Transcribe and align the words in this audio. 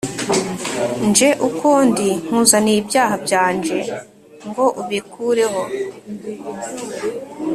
Nje 1.07 1.29
uko 1.47 1.67
ndi 1.89 2.09
nkuzaniye 2.27 2.77
ibyaha 2.81 3.15
byanje 3.25 3.79
ngo 4.47 4.65
ubikureho 4.81 5.61